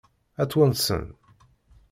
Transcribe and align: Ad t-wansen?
Ad 0.41 0.49
t-wansen? 0.49 1.05